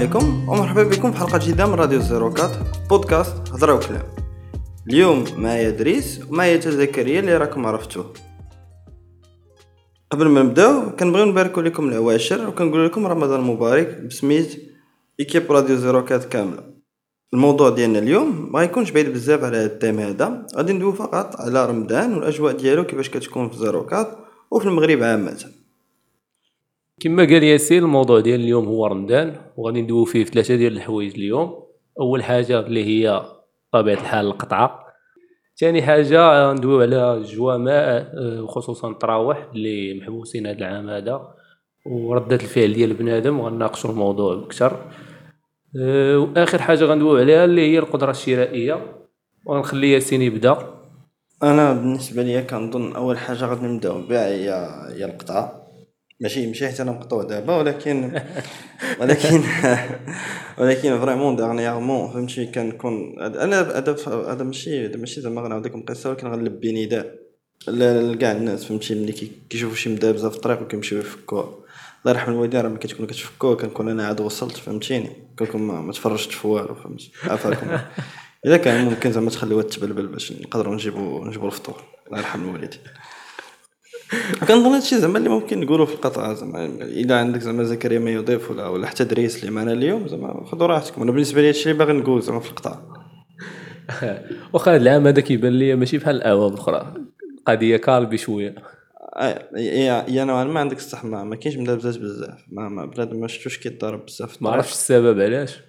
عليكم 0.00 0.48
ومرحبا 0.48 0.82
بكم 0.82 1.12
في 1.12 1.18
حلقة 1.18 1.38
جديدة 1.38 1.66
من 1.66 1.74
راديو 1.74 2.00
زيروكات 2.00 2.50
بودكاست 2.90 3.34
هضرة 3.52 3.74
وكلام. 3.74 4.02
اليوم 4.88 5.24
معايا 5.36 5.70
دريس 5.70 6.20
ومعايا 6.28 6.60
زكريا 6.60 7.20
اللي 7.20 7.36
راكم 7.36 7.66
عرفتوه. 7.66 8.12
قبل 10.10 10.28
ما 10.28 10.42
نبداو 10.42 10.96
كنبغيو 10.96 11.24
نباركو 11.24 11.60
لكم 11.60 11.88
العواشر 11.88 12.48
وكنقول 12.48 12.86
لكم 12.86 13.06
رمضان 13.06 13.40
مبارك 13.40 14.00
بسميت 14.00 14.72
équipe 15.20 15.52
راديو 15.52 15.76
زيروكات 15.76 16.24
كاملة. 16.24 16.62
الموضوع 17.34 17.68
ديالنا 17.70 17.98
اليوم 17.98 18.50
ما 18.52 18.62
يكونش 18.62 18.90
بعيد 18.90 19.12
بزاف 19.12 19.44
على 19.44 19.56
هذا 19.56 19.66
ال 19.66 19.71
thème 19.71 19.98
هذا 20.00 20.46
غادي 20.56 20.72
ندوي 20.72 20.92
فقط 20.92 21.40
على 21.40 21.66
رمضان 21.66 22.14
والأجواء 22.14 22.56
ديالو 22.56 22.84
كيفاش 22.84 23.10
كتكون 23.10 23.50
في 23.50 23.56
زيروكات 23.56 24.18
وفي 24.50 24.66
المغرب 24.66 25.02
عامة. 25.02 25.59
كما 27.00 27.22
قال 27.22 27.44
ياسين 27.44 27.82
الموضوع 27.82 28.20
ديال 28.20 28.40
اليوم 28.40 28.66
هو 28.66 28.86
رمضان 28.86 29.36
وغادي 29.56 29.82
ندويو 29.82 30.04
فيه 30.04 30.24
في 30.24 30.30
ثلاثة 30.30 30.56
ديال 30.56 30.76
الحوايج 30.76 31.14
اليوم. 31.14 31.62
أول 32.00 32.24
حاجة 32.24 32.60
اللي 32.60 32.84
هي 32.84 33.22
طبيعة 33.72 33.94
الحال 33.94 34.26
القطعة. 34.26 34.84
ثاني 35.56 35.82
حاجة 35.82 36.52
ندويو 36.52 36.80
على 36.80 37.14
الجوامع 37.14 37.72
آه، 37.72 38.42
وخصوصا 38.42 38.90
التراوح 38.90 39.46
اللي 39.54 40.00
محبوسين 40.00 40.46
هذا 40.46 40.58
العام 40.58 40.90
هذا 40.90 41.34
وردة 41.86 42.36
الفعل 42.36 42.72
ديال 42.72 42.94
بنادم 42.94 43.40
وغناقشوا 43.40 43.90
الموضوع 43.90 44.34
أكثر 44.34 44.76
آه، 45.80 46.18
وآخر 46.18 46.62
حاجة 46.62 46.84
غندويو 46.84 47.16
عليها 47.16 47.44
اللي 47.44 47.72
هي 47.72 47.78
القدرة 47.78 48.10
الشرائية 48.10 49.02
وغنخلي 49.46 49.92
ياسين 49.92 50.22
يبدأ. 50.22 50.56
أنا 51.42 51.72
بالنسبة 51.72 52.22
ليا 52.22 52.40
كنظن 52.40 52.92
أول 52.92 53.18
حاجة 53.18 53.44
غادي 53.44 53.66
نبدأو 53.66 54.00
بها 54.00 54.28
هي 54.28 54.50
هي 54.96 55.04
القطعة. 55.04 55.69
ماشي 56.20 56.46
ماشي 56.46 56.68
حتى 56.68 56.82
أنا 56.82 56.92
مقطوع 56.92 57.22
دابا 57.22 57.56
ولكن 57.56 58.20
ولكن 59.00 59.42
ولكن 60.58 61.00
vraiment 61.00 61.36
dernièrement 61.36 62.12
فهمتي 62.12 62.46
كنكون 62.46 63.20
أنا 63.20 63.60
هذا 63.60 63.96
هذا 64.06 64.44
ماشي 64.44 64.86
هذا 64.86 64.96
ماشي 64.96 65.20
زعما 65.20 65.40
غنعاود 65.40 65.66
لكم 65.66 65.82
قصة 65.82 66.10
ولكن 66.10 66.26
غنلبي 66.26 66.86
نداء 66.86 67.14
لكاع 67.68 68.32
الناس 68.32 68.64
فهمتي 68.64 68.94
ملي 68.94 69.12
كيشوفوا 69.50 69.76
شي 69.76 69.88
مدابزه 69.88 70.30
في 70.30 70.36
الطريق 70.36 70.62
وكيمشيو 70.62 70.98
يفكوها 70.98 71.44
الله 72.00 72.18
يرحم 72.18 72.32
الوالدين 72.32 72.60
راه 72.60 72.68
ملي 72.68 72.78
كتكونوا 72.78 73.10
كتفكوها 73.10 73.54
كنكون 73.54 73.88
أنا 73.88 74.06
عاد 74.06 74.20
وصلت 74.20 74.56
فهمتيني. 74.56 75.10
كنكون 75.38 75.62
ما, 75.62 75.92
تفرجت 75.92 76.30
في 76.30 76.46
والو 76.46 76.74
فهمتي. 76.74 77.12
عافاكم 77.24 77.78
إذا 78.46 78.56
كان 78.56 78.84
ممكن 78.84 79.12
زعما 79.12 79.30
تخليوها 79.30 79.62
تبلبل 79.62 80.06
باش 80.06 80.32
نقدروا 80.32 80.74
نجيبوا 80.74 81.24
نجيبوا 81.24 81.46
الفطور. 81.46 81.82
الله 82.06 82.18
يرحم 82.18 82.48
الوالدين. 82.48 82.80
كنظن 84.48 84.72
هادشي 84.72 84.98
زعما 84.98 85.18
اللي 85.18 85.28
ممكن 85.28 85.60
نقولوا 85.60 85.86
في 85.86 85.94
القطعه 85.94 86.34
زعما 86.34 86.64
إلا 86.64 87.18
عندك 87.18 87.40
زعما 87.40 87.64
زكريا 87.64 87.98
ما 87.98 88.10
يضيف 88.10 88.50
ولا 88.50 88.68
ولا 88.68 88.86
حتى 88.86 89.04
دريس 89.04 89.40
اللي 89.40 89.50
معنا 89.50 89.72
اليوم 89.72 90.08
زعما 90.08 90.46
خذوا 90.46 90.66
راحتكم. 90.66 91.02
أنا 91.02 91.12
بالنسبة 91.12 91.40
لي 91.42 91.48
هادشي 91.48 91.70
اللي 91.70 91.84
باغي 91.84 91.92
نقول 91.92 92.22
زعما 92.22 92.40
في 92.40 92.50
القطعه 92.50 92.82
واخا 94.52 94.70
هذا 94.70 94.82
العام 94.82 95.06
هذا 95.06 95.20
كيبان 95.20 95.52
لي 95.52 95.74
ماشي 95.74 95.98
بحال 95.98 96.16
الأعوام 96.16 96.52
الاخرى 96.52 96.94
قضية 97.46 97.76
كالبي 97.76 98.18
شوية. 98.18 98.54
يا 100.08 100.24
نوعا 100.24 100.44
ما 100.44 100.60
عندك 100.60 100.76
الصح 100.76 101.04
ما, 101.04 101.24
ما 101.24 101.36
كاينش 101.36 101.58
مدابزات 101.58 101.98
بزاف. 101.98 102.44
ما, 102.52 102.68
ما 102.68 102.86
بنادم 102.86 103.20
ما 103.20 103.28
شفتوش 103.28 103.58
كيضرب 103.58 104.06
بزاف 104.06 104.42
ما 104.42 104.50
عرفتش 104.50 104.72
السبب 104.72 105.20
علاش؟ 105.20 105.60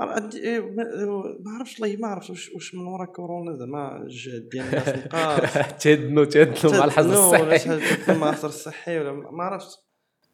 ما 0.00 1.50
عرفتش 1.58 1.80
والله 1.80 1.96
ما 1.96 2.08
عرفت 2.08 2.30
واش 2.30 2.50
واش 2.54 2.74
من 2.74 2.86
ورا 2.86 3.04
كورونا 3.04 3.56
زعما 3.56 4.02
الجهد 4.02 4.48
ديال 4.48 4.64
الناس 4.66 4.88
نقاص 5.06 5.82
تهدنوا 5.82 6.24
تهدنوا 6.24 6.78
مع 6.78 6.84
الحظر 6.84 7.12
الصحي. 7.12 8.14
مع 8.14 8.30
الحظر 8.30 8.48
الصحي 8.48 8.98
ولا 8.98 9.12
ما 9.12 9.44
عرفتش 9.44 9.74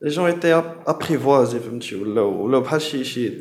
les 0.03 0.09
gens 0.11 0.31
étaient 0.31 0.55
apprivoisés 0.87 1.61
فهمتي 1.61 1.97
ولا 1.97 2.21
ولا 2.21 2.59
بحال 2.59 2.83
شي 2.83 3.05
شي 3.05 3.33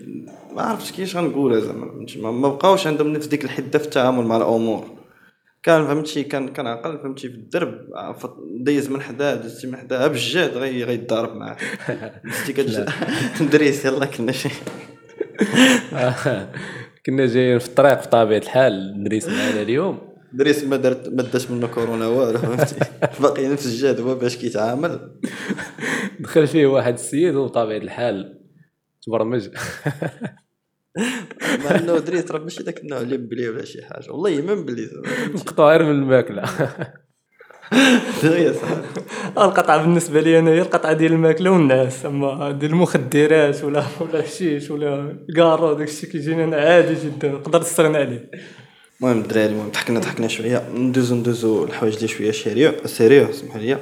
ما 0.56 0.62
عرفتش 0.62 0.91
كيفاش 0.91 1.16
غنقولها 1.16 1.59
زعما 1.59 1.91
فهمتي 1.91 2.22
ما 2.22 2.50
بقاوش 2.50 2.88
عندهم 2.88 3.08
نفس 3.08 3.28
ديك 3.28 3.46
الحدة 3.46 3.80
في 3.80 3.85
التعامل 3.85 4.25
مع 4.25 4.38
الأمور. 4.38 4.85
كان 5.64 5.88
فهمتي 5.88 6.24
كان 6.24 6.47
كان 6.47 6.68
عقل 6.68 7.00
فهمتي 7.00 7.30
في 7.30 7.35
الدرب 7.35 7.88
دايز 8.59 8.90
من 8.90 9.02
حداه 9.02 9.35
دزتي 9.35 9.68
من 9.68 9.78
حداه 9.78 10.08
بالجاد 10.08 10.58
غيضارب 10.58 11.35
معاه. 11.35 11.58
دزتي 12.25 12.53
كتدريس 12.53 13.85
يلاه 13.85 14.06
كنا 14.06 14.31
شي. 14.31 14.50
كنا 17.06 17.25
جايين 17.25 17.59
في 17.59 17.68
الطريق 17.68 18.01
في 18.01 18.07
طبيعة 18.07 18.38
الحال 18.38 19.03
دريس 19.03 19.28
معنا 19.28 19.62
اليوم. 19.62 20.16
دريس 20.34 20.63
ما 20.63 20.78
درت 20.78 21.09
ما 21.09 21.23
داش 21.23 21.51
منه 21.51 21.68
كورونا 21.68 22.07
والو 22.07 22.38
فهمتي؟ 22.38 22.75
باقي 23.22 23.47
نفس 23.47 23.66
الجاد 23.66 24.00
هو 24.00 24.16
باش 24.16 24.38
كيتعامل. 24.38 25.19
دخل 26.19 26.47
فيه 26.47 26.66
واحد 26.66 26.94
السيد 26.94 27.35
وطبيعه 27.35 27.78
الحال 27.78 28.41
تبرمج. 29.01 29.50
مع 31.66 31.75
إنه 31.75 32.00
دريس 32.00 32.31
راه 32.31 32.40
ماشي 32.40 32.63
داك 32.63 32.79
النوع 32.79 33.02
اللي 33.02 33.17
مبلي 33.17 33.50
ولا 33.50 33.66
شي 33.66 33.85
حاجة. 33.85 34.12
والله 34.12 34.41
ما 34.41 34.56
مبلي 34.56 34.90
مقطوع 35.34 35.72
غير 35.72 35.84
من 35.84 35.91
الماكلة. 35.91 36.44
القطعة 39.38 39.78
بالنسبة 39.78 40.22
لي 40.22 40.40
أنا 40.40 40.52
هي 40.52 40.62
القطعة 40.62 40.94
ديال 40.94 41.14
الماكلة 41.14 41.50
والناس 41.50 42.06
أما 42.06 42.52
ديال 42.52 42.72
المخدرات 42.72 43.64
ولا 43.64 43.84
ولا 44.02 44.20
الحشيش 44.20 44.72
ولا 44.72 45.16
الكارو 45.30 45.74
داك 45.74 45.88
الشيء 45.88 46.09
كيجيني 46.09 46.44
أنا 46.44 46.58
عادي 46.58 46.96
جدا 47.06 47.28
نقدر 47.28 47.59
نستغنى 47.59 47.98
عليه. 47.98 48.30
المهم 49.02 49.22
الدراري 49.22 49.46
المهم 49.46 49.70
ضحكنا 49.70 50.00
ضحكنا 50.00 50.28
شوية 50.28 50.64
ندوزو 50.76 51.16
ندوزو 51.16 51.64
الحوايج 51.64 51.96
اللي 51.96 52.08
شوية 52.08 52.31
sérieux 52.31 52.72
sérieux 52.86 53.31
سمح 53.31 53.56
لي 53.56 53.78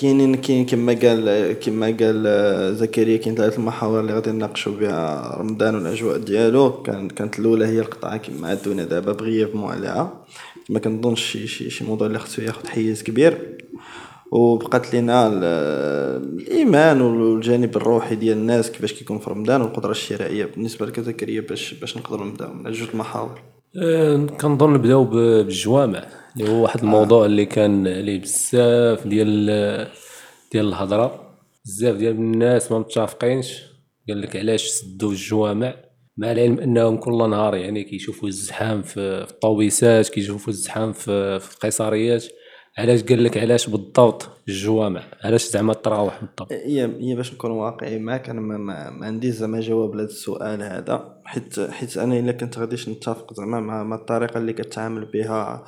كاينين 0.00 0.34
كاين 0.34 0.66
كما 0.66 0.92
قال 0.92 1.52
كما 1.52 1.86
قال 1.86 2.76
زكريا 2.76 3.16
كاين 3.16 3.34
ثلاث 3.34 3.58
المحاور 3.58 4.00
اللي 4.00 4.12
غادي 4.12 4.30
نناقشوا 4.30 4.72
بها 4.72 5.36
رمضان 5.38 5.74
والأجواء 5.74 6.18
ديالو. 6.18 6.82
كانت 6.82 7.12
كانت 7.12 7.38
الأولى 7.38 7.66
هي 7.66 7.80
القطعة 7.80 8.16
كما 8.16 8.48
عدونا 8.48 8.84
دابا 8.84 9.12
brièvement 9.12 9.70
عليها. 9.70 10.24
ما 10.68 10.78
كنظنش 10.78 11.32
شي 11.32 11.46
شي 11.46 11.70
شي 11.70 11.84
موضوع 11.84 12.06
اللي 12.06 12.18
خصو 12.18 12.42
ياخذ 12.42 12.68
حيز 12.68 13.02
كبير. 13.02 13.56
وبقات 14.32 14.94
لينا 14.94 15.26
الإيمان 15.32 17.00
والجانب 17.00 17.76
الروحي 17.76 18.14
ديال 18.14 18.36
الناس 18.36 18.70
كيفاش 18.70 18.92
كيكون 18.92 19.18
في 19.18 19.30
رمضان 19.30 19.62
والقدرة 19.62 19.90
الشرائية 19.90 20.44
بالنسبة 20.44 20.86
لك 20.86 21.00
زكريا 21.00 21.40
باش 21.40 21.74
باش 21.74 21.96
نقدروا 21.96 22.26
نبداو 22.26 22.52
من 22.52 22.72
جوج 22.72 22.88
المحاور. 22.92 23.40
كنظن 24.40 24.72
نبداو 24.72 25.04
بالجوامع 25.04 26.06
اللي 26.36 26.50
هو 26.50 26.62
واحد 26.62 26.80
الموضوع 26.80 27.26
اللي 27.26 27.46
كان 27.46 27.88
عليه 27.88 28.20
بزاف 28.20 29.06
ديال 29.06 29.46
ديال 30.52 30.68
الهضرة 30.68 31.36
بزاف 31.64 31.96
ديال 31.96 32.12
الناس 32.12 32.72
ما 32.72 32.78
متفقينش. 32.78 33.62
قال 34.08 34.20
لك 34.20 34.36
علاش 34.36 34.66
سدوا 34.66 35.10
الجوامع؟ 35.10 35.74
مع 36.16 36.32
العلم 36.32 36.58
أنهم 36.60 36.96
كل 36.96 37.30
نهار 37.30 37.54
يعني 37.54 37.84
كيشوفوا 37.84 38.28
الزحام 38.28 38.82
في 38.82 39.00
الطوبيسات 39.30 40.08
كيشوفوا 40.08 40.52
الزحام 40.52 40.92
في 40.92 41.40
في 41.40 41.54
القيصريات. 41.54 42.24
علاش 42.80 43.02
قال 43.02 43.24
لك 43.24 43.36
علاش 43.36 43.70
بالضبط 43.70 44.28
الجوامع؟ 44.48 45.02
علاش 45.24 45.50
زعما 45.50 45.72
التراوح 45.72 46.20
بالضبط؟ 46.20 46.52
هي 46.52 46.84
هي 47.00 47.14
باش 47.14 47.34
نكون 47.34 47.50
واقعي 47.50 47.98
معك 47.98 48.30
أنا 48.30 48.40
ما, 48.40 48.58
ما, 48.58 48.90
ما 48.90 49.30
زعما 49.30 49.60
جواب 49.60 49.94
لهذا 49.94 50.08
السؤال 50.08 50.62
هذا 50.62 51.20
حيت 51.24 51.60
حيت 51.60 51.96
أنا 51.96 52.18
إلا 52.18 52.32
كنت 52.32 52.58
غاديش 52.58 52.88
نتفق 52.88 53.34
زعما 53.34 53.60
مع, 53.60 53.82
مع 53.82 53.96
الطريقة 53.96 54.38
اللي 54.38 54.52
كتعامل 54.52 55.04
بها 55.04 55.64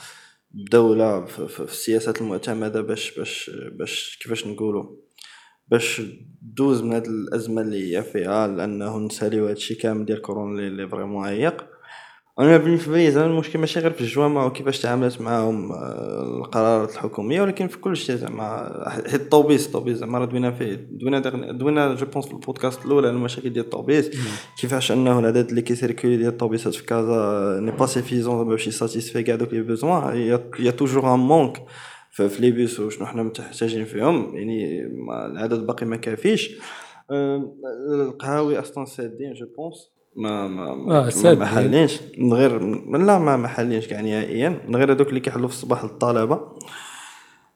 الدولة 0.55 1.25
في 1.25 1.61
السياسات 1.61 2.21
المعتمدة 2.21 2.81
باش 2.81 3.19
باش 3.19 3.51
باش 3.79 4.19
كيفاش 4.23 4.47
نقولوا؟ 4.47 4.85
باش 5.69 6.03
دوز 6.43 6.83
من 6.83 6.93
هاد 6.93 7.07
الأزمة 7.07 7.63
اللي 7.63 7.97
هي 7.97 8.03
فيها 8.03 8.47
لأنه 8.47 8.99
نساليو 8.99 9.47
هادشي 9.47 9.75
كامل 9.75 10.05
ديال 10.05 10.23
كورونا 10.23 10.63
اللي 10.63 10.89
vraiment 10.89 11.27
عيق. 11.27 11.72
أنا 12.39 12.57
بالنسبة 12.57 12.97
لي 12.97 13.11
زعما 13.11 13.27
المشكل 13.27 13.59
ماشي 13.59 13.81
غير 13.81 13.91
في 13.91 14.01
الجوامع 14.01 14.47
وكيفاش 14.47 14.81
تعاملت 14.81 15.21
معاهم 15.21 15.73
آه، 15.73 16.23
القرارات 16.23 16.93
الحكومية 16.93 17.43
ولكن 17.43 17.69
في 17.69 17.79
كل 17.79 17.97
شيء 17.97 18.17
زعما 18.17 18.85
حيت 18.89 19.15
الطوبيس 19.15 19.67
الطوبيس 19.67 19.97
زعما 19.97 20.19
راه 20.19 20.25
دوينا 20.25 20.51
فيه 20.51 20.89
دوينا 20.91 21.19
دوينا 21.53 21.95
je 21.95 22.07
pense 22.07 22.27
في 22.27 22.33
البودكاست 22.33 22.85
الأولى 22.87 23.09
على 23.09 23.17
المشاكل 23.17 23.51
ديال 23.51 23.65
الطوبيس. 23.65 24.11
كيفاش 24.61 24.93
أنه 24.93 25.19
العدد 25.19 25.49
اللي 25.49 25.63
كي 25.63 25.74
circuler 25.74 26.17
ديال 26.17 26.29
الطوبيسات 26.29 26.75
في 26.75 26.85
كازا 26.85 27.61
n'est 27.61 27.71
pas 27.71 27.87
suffisant 27.87 28.49
باش 28.49 28.67
ي 28.67 28.72
satisfaire 28.72 29.23
كاع 29.23 29.37
دوك 29.37 29.55
les 29.55 29.63
besoins 29.63 30.17
y 30.59 30.71
a 30.71 30.76
toujours 30.76 31.15
un 31.15 31.19
manque 31.19 31.63
في 32.11 32.31
les 32.41 32.51
bus 32.51 32.81
وشنو 32.81 33.07
حنا 33.07 33.23
محتاجين 33.23 33.85
فيهم. 33.85 34.37
يعني 34.37 34.87
العدد 35.27 35.67
باقي 35.67 35.87
ما 35.87 35.97
كافيش. 35.97 36.59
القهاوي 37.93 38.59
أصلا 38.59 38.85
سادين 38.85 39.33
je 39.33 39.47
pense 39.57 39.92
ما 40.17 40.49
ما 40.49 40.71
آه 40.71 41.11
ما, 41.25 41.35
ما 41.35 41.47
حالينش 41.47 42.01
من 42.19 42.33
غير 42.33 42.59
لا 42.99 43.19
ما 43.19 43.37
ما 43.37 43.49
حالينش 43.49 43.87
كاع 43.87 44.01
نهائيا 44.01 44.61
من 44.69 44.77
غير 44.77 44.93
هذوك 44.93 45.09
اللي 45.09 45.21
كيحلوا 45.21 45.49
في 45.49 45.55
الصباح 45.55 45.85
للطلبة. 45.85 46.41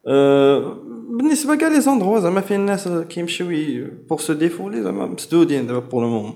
أه 0.06 0.76
بالنسبة 1.10 1.54
كاع 1.54 1.68
les 1.68 1.80
endroits 1.80 2.20
زعما 2.20 2.40
فين 2.40 2.60
الناس 2.60 2.88
كيمشيو 2.88 3.88
pour 4.08 4.18
se 4.18 4.32
défouler 4.32 4.82
زعما 4.82 5.06
مسدودين 5.06 5.66
دابا 5.66 5.78
pour 5.78 6.02
le 6.02 6.08
moment 6.08 6.34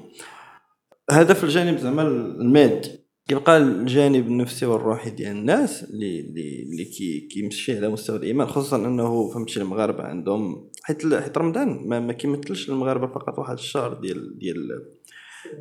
هذا 1.11 1.35
في 1.35 1.45
الجانب 1.45 1.79
زعما 1.79 2.03
المادي 2.03 2.91
كيبقى 3.29 3.59
الجانب 3.59 4.27
النفسي 4.27 4.67
والروحي 4.67 5.11
ديال 5.11 5.31
الناس 5.31 5.85
اللي 5.85 6.21
اللي 6.21 6.63
اللي 6.63 6.85
كي 6.85 7.29
كيمشي 7.35 7.77
على 7.77 7.89
مستوى 7.89 8.17
الإيمان 8.17 8.47
خصوصا 8.47 8.77
أنه 8.77 9.29
فهمتي 9.31 9.61
المغاربة 9.61 10.03
عندهم 10.03 10.71
حيت 10.83 11.15
حيت 11.15 11.39
رمضان 11.39 11.89
ما, 11.89 12.01
ما 12.01 12.13
كيمثلش 12.13 12.69
المغاربة 12.69 13.07
فقط 13.07 13.39
واحد 13.39 13.53
الشهر 13.53 13.95
ديال 13.95 14.39
ديال 14.39 14.69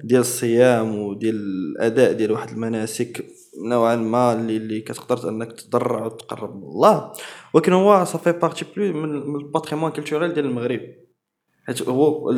ديال 0.03 0.21
الصيام 0.21 0.99
وديال 0.99 1.35
الأداء 1.35 2.13
ديال 2.13 2.31
واحد 2.31 2.49
المناسك 2.49 3.25
نوعا 3.65 3.95
ما 3.95 4.33
اللي, 4.33 4.57
اللي 4.57 4.81
كتقدر 4.81 5.29
أنك 5.29 5.51
تضرع 5.51 6.05
وتقرب 6.05 6.55
من 6.55 6.63
الله. 6.63 7.11
ولكن 7.53 7.73
هو 7.73 8.05
ça 8.05 8.14
fait 8.14 8.31
partie 8.31 8.65
plus 8.75 8.93
من 8.93 9.35
ال 9.35 9.40
patrimoine 9.40 9.91
culturel 9.91 10.33
ديال 10.33 10.45
المغرب. 10.45 10.81
حيت 11.67 11.81
هو 11.81 12.31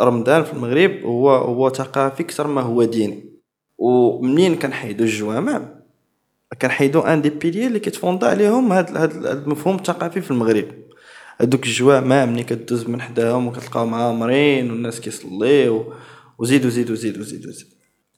رمضان 0.00 0.44
في 0.44 0.52
المغرب 0.52 0.90
هو 1.04 1.30
هو 1.30 1.70
ثقافي 1.70 2.22
أكثر 2.22 2.46
ما 2.46 2.60
هو 2.60 2.84
ديني. 2.84 3.34
ومنين 3.78 4.54
كنحيدو 4.54 5.04
الجوامع؟ 5.04 5.68
كنحيدو 6.62 7.00
un 7.00 7.22
des 7.22 7.30
piliers 7.30 7.66
اللي 7.66 7.78
كيت 7.78 7.94
fonder 7.94 8.26
عليهم 8.26 8.72
هاد 8.72 8.96
هاد 8.96 9.26
المفهوم 9.26 9.76
الثقافي 9.76 10.20
في 10.20 10.30
المغرب. 10.30 10.66
هادوك 11.40 11.64
الجوامع 11.64 12.24
ملي 12.24 12.42
كدوز 12.42 12.88
من 12.88 13.00
حداهم 13.00 13.46
وكتلقاهم 13.46 13.94
عامرين 13.94 14.70
والناس 14.70 15.00
كيصليو. 15.00 15.92
وزيد 16.38 16.66
وزيد 16.66 16.90
وزيد 16.90 17.18
وزيد 17.18 17.46
وزيد. 17.46 17.66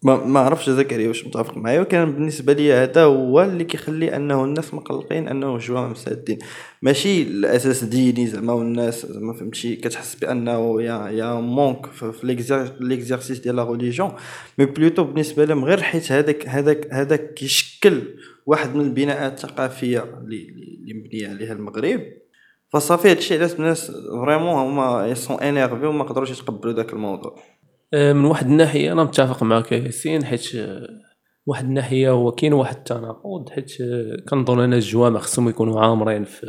ما 0.03 0.25
ما 0.25 0.41
عرفتش 0.41 0.71
زكريا 0.71 1.09
واش 1.09 1.27
متفق 1.27 1.57
معايا 1.57 1.79
ولكن 1.79 2.13
بالنسبة 2.13 2.53
لي 2.53 2.73
هذا 2.73 3.05
هو 3.05 3.43
اللي 3.43 3.65
كيخلي 3.65 4.17
أنه 4.17 4.45
الناس 4.45 4.75
مقلقين 4.75 5.29
أنه 5.29 5.57
الجوامع 5.57 5.89
مسادين 5.89 6.39
ماشي 6.83 7.23
الأساس 7.23 7.85
ديني 7.85 8.27
زعما 8.27 8.53
والناس 8.53 9.07
زعما 9.07 9.33
فهمتي؟ 9.33 9.77
كتحس 9.77 10.15
بأنه 10.15 10.83
y 10.83 11.09
a 11.09 11.41
y 11.41 11.47
a 11.47 11.52
manque 11.52 11.87
في 11.87 12.73
l'exercice 12.81 13.39
ديال 13.39 13.57
la 13.57 13.65
religion 13.65 14.13
mais 14.59 14.67
plutôt 14.67 15.05
بالنسبة 15.05 15.45
لهم 15.45 15.65
غير 15.65 15.83
حيت 15.83 16.13
هذاك 16.13 16.49
هذاك 16.49 16.89
هذاك 16.93 17.35
كيشكل 17.35 18.03
واحد 18.47 18.75
من 18.75 18.81
البناءات 18.81 19.33
الثقافية 19.33 20.05
اللي 20.23 20.95
مبنية 20.95 21.29
عليها 21.29 21.53
المغرب. 21.53 22.01
فصافي 22.69 23.11
هادشي 23.11 23.35
علاش 23.35 23.53
الناس 23.53 23.91
vraiment 23.91 24.55
هما 24.55 25.07
ils 25.07 25.21
sont 25.21 25.41
énervés 25.41 25.87
وما 25.87 26.05
قدروش 26.05 26.31
يتقبلوا 26.31 26.75
ذاك 26.75 26.93
الموضوع. 26.93 27.43
من 27.95 28.25
واحد 28.25 28.47
الناحية 28.47 28.93
أنا 28.93 29.05
متفق 29.05 29.43
معك 29.43 29.73
ياسين 29.73 30.25
حيت 30.25 30.55
آه، 30.55 30.89
واحد 31.47 31.65
الناحية 31.65 32.11
هو 32.11 32.33
كاين 32.33 32.53
واحد 32.53 32.77
التناقض 32.77 33.51
حيت 33.51 33.81
آه، 33.81 34.17
كنظن 34.29 34.61
أن 34.61 34.75
الجوامع 34.75 35.21
خصهم 35.21 35.49
يكونوا 35.49 35.81
عامرين 35.81 36.25
في 36.25 36.47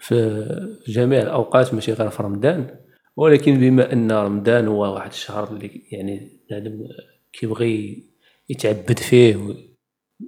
في 0.00 0.46
جميع 0.88 1.22
الأوقات 1.22 1.74
ماشي 1.74 1.92
غير 1.92 2.10
في 2.10 2.22
رمضان. 2.22 2.66
ولكن 3.16 3.60
بما 3.60 3.92
أن 3.92 4.12
رمضان 4.12 4.68
هو 4.68 4.94
واحد 4.94 5.10
الشهر 5.10 5.52
اللي 5.52 5.82
يعني 5.92 6.40
العالم 6.50 6.88
كيبغي 7.32 8.04
يتعبد 8.48 8.98
فيه 8.98 9.38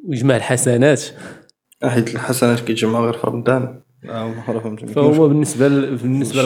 ويجمع 0.09 0.37
الحسنات. 0.37 1.03
حيت 1.85 2.15
الحسنات 2.15 2.61
كيتجمعوا 2.61 3.05
غير 3.05 3.15
في 3.15 3.27
رمضان. 3.27 3.83
فهو 4.95 5.29
بالنسبة 5.29 5.69
بالنسبة 5.69 6.43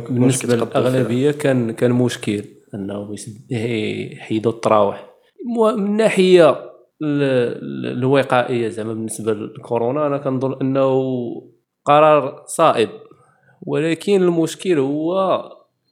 بالنسبة 0.00 0.56
للأغلبية 0.56 1.30
كان 1.30 1.70
كان 1.70 1.92
مشكل. 1.92 2.44
أنه 2.74 3.14
يحيدوا 3.50 4.52
التراوح 4.52 5.10
من 5.76 5.96
ناحية 5.96 6.70
الوقائية 7.02 8.68
زعما 8.68 8.94
بالنسبة 8.94 9.32
للكورونا 9.34 10.06
أنا 10.06 10.18
كنظن 10.18 10.56
أنه 10.62 11.02
قرار 11.84 12.42
صائب. 12.46 12.88
ولكن 13.66 14.22
المشكل 14.22 14.78
هو 14.78 15.42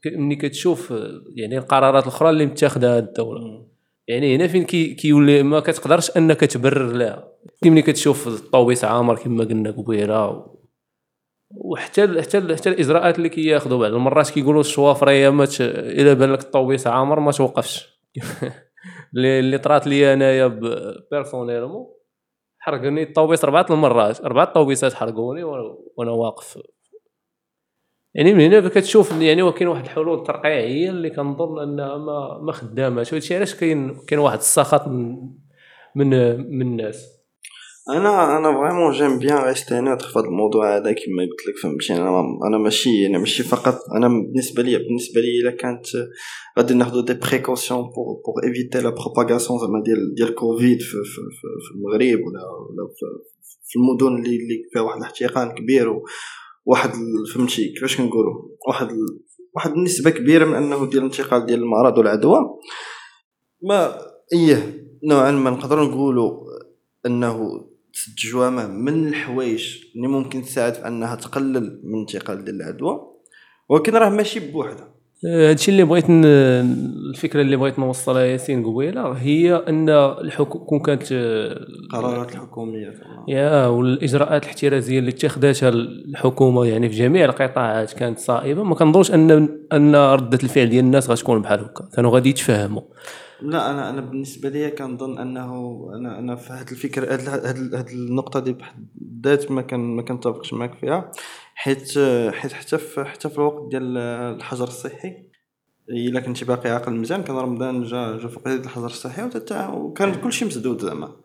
ملي 0.07 0.37
كتشوف 0.37 0.95
يعني 1.37 1.59
القرارات 1.59 2.03
الأخرى 2.03 2.31
اللي 2.31 2.47
متاخذه 2.47 2.99
الدولة. 2.99 3.67
يعني 4.09 4.37
هنا 4.37 4.47
فين 4.47 4.65
كيولي 4.95 5.43
ما 5.43 5.61
كتقدرش 5.61 6.17
أنك 6.17 6.41
تبرر 6.41 6.93
لها 6.93 7.29
ملي 7.65 7.83
كتشوف 7.83 8.29
الطوبيس 8.29 8.85
عامر 8.85 9.17
كما 9.17 9.45
قلنا 9.45 9.71
قبيلة 9.71 10.54
وحتى 11.57 12.23
حتى 12.23 12.57
حتى 12.57 12.69
الإجراءات 12.69 13.19
اللي 13.19 13.29
كياخذوا 13.29 13.79
بعض. 13.79 13.93
المرات 13.95 14.31
كيقولوا 14.31 14.61
الشوافريه 14.61 15.31
ما 15.31 15.49
إلا 15.61 16.13
بان 16.13 16.33
لك 16.33 16.41
الطوبيس 16.41 16.87
عامر 16.87 17.21
ما 17.21 17.33
توقفش. 17.33 18.01
اللي 19.17 19.59
طرات 19.59 19.87
لي 19.87 20.13
أنايا 20.13 20.47
personnellement 21.11 21.87
حرقني 22.59 23.03
الطوبيس 23.03 23.45
اربعه 23.45 23.67
المرات. 23.71 24.21
اربعه 24.21 24.53
طوبيسات 24.53 24.95
حرقوني 24.95 25.45
وأنا 25.97 26.11
واقف. 26.11 26.59
يعني 28.15 28.35
من 28.35 28.41
هنا 28.41 28.69
كتشوف 28.69 29.21
يعني 29.21 29.53
كاين 29.53 29.69
واحد 29.69 29.85
الحلول 29.85 30.23
ترقيعية 30.23 30.91
اللي 30.91 31.11
كنظن 31.11 31.63
أنها 31.63 31.97
ما 31.99 32.39
ما 32.43 32.53
خداماش. 32.53 33.13
وهادشي 33.13 33.37
علاش 33.37 33.55
كاين 33.55 33.97
كاين 34.09 34.21
واحد 34.21 34.39
السخط 34.39 34.89
من 34.89 35.17
من, 35.95 36.11
من 36.59 36.63
الناس. 36.63 37.14
أنا 37.91 38.39
أنا 38.39 38.53
vraiment 38.53 38.93
j'aime 38.93 39.19
bien 39.19 39.37
rester 39.45 39.81
neutre 39.81 40.09
في 40.09 40.19
هذا 40.19 40.27
الموضوع 40.27 40.77
هذا 40.77 40.93
كما 40.93 41.23
قلت 41.23 41.47
لك 41.49 41.59
فهمتي 41.63 41.93
أنا 41.93 42.25
أنا 42.49 42.59
ماشي 42.59 43.07
أنا 43.07 43.19
ماشي 43.19 43.43
فقط 43.43 43.79
أنا 43.97 44.09
بالنسبة 44.09 44.63
لي 44.63 44.79
بالنسبة 44.79 45.21
لي 45.21 45.41
إلا 45.41 45.51
كانت 45.51 45.87
غادي 46.59 46.75
ناخذ 46.75 47.05
des 47.05 47.15
précautions 47.15 47.81
pour 47.81 48.23
pour 48.25 48.45
éviter 48.45 48.81
la 48.81 48.91
propagation 48.91 49.59
زعما 49.59 49.83
ديال 49.83 50.15
ديال 50.15 50.35
كوفيد 50.35 50.81
في, 50.81 50.87
في, 51.05 51.21
في, 51.31 51.47
في 51.61 51.75
المغرب 51.75 52.27
ولا 52.27 52.41
ولا 52.41 52.89
في, 52.89 53.07
في 53.65 53.77
المدن 53.79 54.17
اللي 54.25 54.37
اللي 54.37 54.63
فيها 54.73 54.83
واحد 54.83 54.97
الاحتقان 54.99 55.55
كبير 55.55 56.01
وواحد 56.67 56.91
فهمتي؟ 57.35 57.69
كيفاش 57.69 57.97
كنقولوا 57.97 58.35
واحد 58.69 58.89
واحد 59.55 59.71
النسبة 59.71 60.11
كبيرة 60.11 60.45
من 60.45 60.55
أنه 60.55 60.87
ديال 60.87 60.99
الانتقال 60.99 61.47
ديال 61.47 61.63
المرض 61.63 61.99
والعدوى. 61.99 62.39
ما 63.63 63.99
إيه 64.33 64.85
نوعا 65.05 65.31
ما 65.31 65.51
نقدروا 65.51 65.85
نقولوا 65.85 66.45
أنه 67.07 67.65
الجوامع 68.09 68.67
من 68.67 69.09
الحوايج 69.09 69.79
اللي 69.97 70.09
ممكن 70.09 70.43
تساعد 70.43 70.75
في 70.75 70.87
أنها 70.89 71.15
تقلل 71.15 71.81
من 71.85 72.01
انتقال 72.01 72.45
ديال 72.45 72.63
العدوى. 72.63 73.01
ولكن 73.69 73.93
راه 73.93 74.09
ماشي 74.09 74.41
بوحدها. 74.41 74.95
آه، 75.27 75.51
هادشي 75.51 75.71
اللي 75.71 75.85
بغيت 75.85 76.05
الفكرة 76.11 77.41
اللي 77.41 77.57
بغيت 77.57 77.79
نوصلها 77.79 78.23
ياسين 78.23 78.67
قبيلة 78.67 79.13
هي 79.13 79.55
أن 79.69 79.89
الحكم 79.89 80.59
كون 80.59 80.81
كانت 80.81 81.03
القرارات 81.13 82.31
آه، 82.31 82.35
الحكومية. 82.35 82.95
يا 83.29 83.67
والإجراءات 83.67 84.43
الاحترازية 84.43 84.99
اللي 84.99 85.11
اتخذتها 85.11 85.69
الحكومة 85.69 86.67
يعني 86.67 86.89
في 86.89 86.97
جميع 86.97 87.25
القطاعات 87.25 87.93
كانت 87.93 88.19
صائبة. 88.19 88.63
ما 88.63 88.75
كنظنش 88.75 89.11
ان 89.11 89.49
أن 89.73 89.97
ردة 89.97 90.39
الفعل 90.43 90.69
ديال 90.69 90.85
الناس 90.85 91.11
غتكون 91.11 91.43
بحال 91.43 91.61
هكا. 91.61 91.89
كانوا 91.97 92.11
غادي 92.11 92.31
يتفاهموا. 92.31 92.83
لا 93.43 93.71
أنا 93.71 93.91
أنا 93.91 94.01
بالنسبة 94.01 94.49
لي 94.49 94.71
كنظن 94.71 95.19
أنه 95.19 95.81
أنا 95.95 96.19
أنا 96.19 96.37
في 96.37 96.53
هذه 96.53 96.71
الفكرة 96.73 97.15
هذه 97.15 97.93
النقطة 97.93 98.41
دي 98.41 98.53
بحد 98.53 98.87
ذات 99.25 99.51
ما 99.51 99.63
كان 99.63 99.81
ما 99.81 100.03
كنتفقش 100.03 100.53
معك 100.53 100.75
فيها 100.75 101.11
حيت 101.55 101.99
حيت 102.33 102.53
حتى 102.53 102.79
في 102.79 103.05
حتى 103.05 103.29
في 103.29 103.39
الوقت 103.39 103.71
ديال 103.71 103.97
الحجر 104.37 104.65
الصحي 104.65 105.35
إلا 105.91 106.21
كنتي 106.21 106.45
باقي 106.45 106.71
عاقل 106.71 106.93
مزيان 106.93 107.23
كان 107.23 107.37
رمضان 107.37 107.83
جا 107.83 108.17
جا 108.17 108.29
فوق 108.29 108.49
الحجر 108.49 108.87
الصحي 108.87 109.31
وكان 109.73 110.15
كلشي 110.15 110.45
مسدود 110.45 110.81
زعما. 110.83 111.17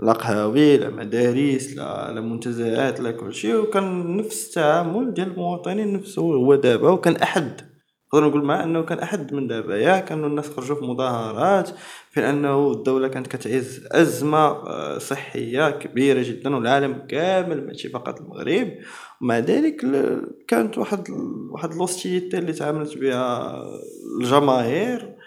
لا 0.00 0.12
قهاوي 0.12 0.76
لا 0.76 0.90
مدارس 0.90 1.72
لا 1.76 2.12
لا 2.12 2.20
منتزهات 2.20 3.00
لا 3.00 3.10
كلشي 3.10 3.54
وكان 3.54 4.16
نفس 4.16 4.48
التعامل 4.48 5.14
ديال 5.14 5.30
المواطنين 5.30 5.92
نفسه 5.92 6.22
هو 6.22 6.54
دابا 6.54 6.90
وكان 6.90 7.16
أحد. 7.16 7.60
نقدر 8.14 8.28
نقول 8.28 8.44
مع 8.44 8.64
أنه 8.64 8.82
كان 8.82 8.98
أحد 8.98 9.34
من 9.34 9.46
دابا 9.46 9.76
يا 9.76 10.00
كانوا 10.00 10.28
الناس 10.28 10.48
خرجوا 10.50 10.76
في 10.76 10.84
مظاهرات 10.84 11.70
في 12.10 12.30
أنه 12.30 12.72
الدولة 12.72 13.08
كانت 13.08 13.26
كتعز 13.26 13.86
أزمة 13.92 14.38
آه، 14.38 14.98
صحية 14.98 15.70
كبيرة 15.70 16.22
جدا 16.22 16.56
والعالم 16.56 17.06
كامل 17.08 17.66
ماشي 17.66 17.88
فقط 17.88 18.20
المغرب. 18.20 18.72
ومع 19.20 19.38
ذلك 19.38 19.86
كانت 20.48 20.78
واحد 20.78 21.10
واحد 21.50 21.74
l'hostilité 21.74 22.38
اللي 22.38 22.52
تعاملت 22.52 22.98
بها 22.98 23.62
الجماهير. 24.20 25.18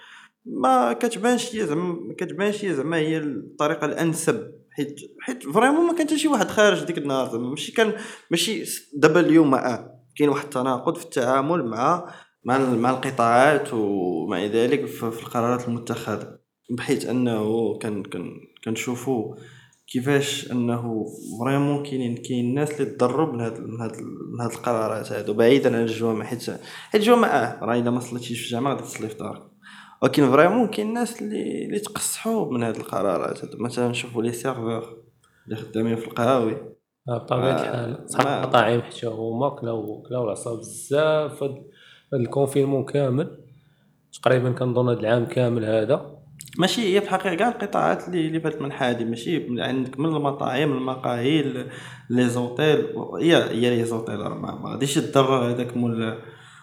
ما 0.46 0.92
كتبانش 0.92 1.54
هي 1.54 1.66
زعما 1.66 1.92
ما 1.92 2.14
كتبانش 2.14 2.64
هي 2.64 2.74
زعما 2.74 2.96
هي 2.96 3.18
الطريقة 3.18 3.84
الأنسب 3.84 4.52
حيت 4.70 5.00
حيت 5.20 5.42
vraiment 5.42 5.86
ما 5.86 5.92
كان 5.92 6.18
شي 6.18 6.28
واحد 6.28 6.48
خارج 6.48 6.84
ديك 6.84 6.98
النهار 6.98 7.38
ماشي 7.38 7.72
كان 7.72 7.92
ماشي 8.30 8.64
دابا 8.94 9.20
اليوم 9.20 9.54
آه 9.54 10.02
كاين 10.16 10.28
واحد 10.28 10.44
التناقض 10.44 10.96
في 10.96 11.04
التعامل 11.04 11.64
مع 11.64 12.14
مع 12.44 12.58
مع 12.58 12.90
القطاعات 12.90 13.74
ومع 13.74 14.44
ذلك 14.44 14.86
في 14.86 15.02
القرارات 15.02 15.68
المتخذة 15.68 16.38
بحيث 16.70 17.06
أنه 17.06 17.74
كان 17.78 18.02
كان 18.02 18.40
كنشوفوا 18.64 19.34
كيفاش 19.86 20.52
أنه 20.52 21.06
vraiment 21.40 21.82
كاينين 21.82 22.16
كاين 22.16 22.54
ناس 22.54 22.80
اللي 22.80 22.92
تضروا 22.92 23.32
من 23.32 23.40
هاد 23.40 23.60
من 23.60 23.80
هاد 23.80 23.92
من 24.32 24.40
هاد 24.40 24.50
القرارات 24.50 25.12
هادو 25.12 25.34
بعيدا 25.34 25.76
عن 25.76 25.82
الجوامع 25.82 26.24
حيت 26.24 26.50
حيت 26.90 27.00
الجوامع 27.00 27.28
آه 27.28 27.64
راه 27.64 27.74
إلا 27.74 27.90
ما 27.90 28.00
صليتيش 28.00 28.40
في 28.40 28.46
الجامع 28.46 28.70
غادي 28.70 28.82
تصلي 28.82 29.08
في 29.08 29.14
دارك. 29.14 29.42
ولكن 30.02 30.30
vraiment 30.30 30.68
كاين 30.68 30.92
ناس 30.92 31.22
اللي 31.22 31.64
اللي 31.64 31.78
تقصحوا 31.78 32.52
من 32.52 32.62
هاد 32.62 32.76
القرارات 32.76 33.44
هادو. 33.44 33.58
مثلا 33.58 33.88
نشوفوا 33.88 34.22
les 34.22 34.32
serveurs 34.32 34.96
اللي 35.46 35.56
خدامين 35.56 35.96
في 35.96 36.06
القهاوي. 36.06 36.56
بطبيعة 37.08 37.62
الحال 37.62 38.10
صحاب 38.10 38.44
المطاعم 38.44 38.82
حتى 38.82 39.06
هما 39.06 39.48
كلاو 39.48 40.02
كلاو 40.02 40.24
العصا 40.24 40.54
بزاف 40.54 41.44
ال 42.14 42.20
confinement 42.20 42.84
كامل. 42.84 43.38
تقريبا 44.22 44.52
كنظن 44.52 44.88
هذا 44.88 45.00
العام 45.00 45.24
كامل 45.24 45.64
هذا. 45.64 46.22
ماشي 46.58 46.94
هي 46.94 47.00
في 47.00 47.06
الحقيقة 47.06 47.34
كاع 47.34 47.48
القطاعات 47.48 48.08
اللي 48.08 48.26
اللي 48.26 48.40
فاتت 48.40 48.62
من 48.62 48.72
حادي 48.72 49.04
ماشي؟ 49.04 49.62
عندك 49.62 50.00
من 50.00 50.06
المطاعم 50.06 50.72
المقاهي 50.72 51.66
les 52.10 52.28
hôtels 52.28 52.86
هي 53.20 53.36
هي 53.36 53.76
les 53.76 53.84
hôtels 53.84 54.20
راه 54.20 54.34
ما 54.34 54.70
غاديش 54.70 54.94
تضرر 54.94 55.50
هذاك 55.50 55.76
مول 55.76 56.18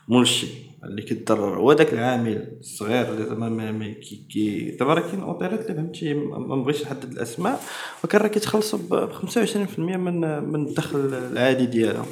مول 0.07 0.21
الشي. 0.21 0.69
اللي 0.83 1.01
كيتضرر 1.01 1.59
هو 1.59 1.73
داك 1.73 1.93
العامل 1.93 2.57
الصغير 2.59 3.09
اللي 3.09 3.25
زعما 3.25 3.49
ما 3.49 3.93
كي 3.93 4.25
كي 4.29 4.71
دابا 4.79 4.93
راه 4.93 5.01
كاين 5.01 5.21
اوتيلات 5.21 5.61
اللي 5.61 5.73
فهمتي؟ 5.73 6.13
ما 6.13 6.55
نبغيش 6.55 6.83
نحدد 6.83 7.11
الأسماء 7.11 7.61
ولكن 8.03 8.17
راه 8.17 8.27
كيتخلصوا 8.27 8.79
ب 8.79 9.09
25% 9.13 9.79
من 9.79 10.43
من 10.43 10.67
الدخل 10.67 10.99
العادي 11.13 11.65
ديالهم 11.65 12.05